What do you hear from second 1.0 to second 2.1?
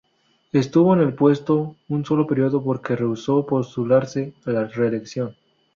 el puesto un